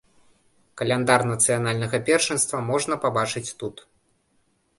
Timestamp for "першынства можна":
2.09-2.95